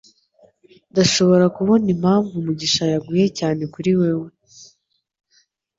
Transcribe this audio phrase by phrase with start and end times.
[0.91, 4.27] Ndashobora kubona impamvu Mugisha yaguye cyane kuri wewe.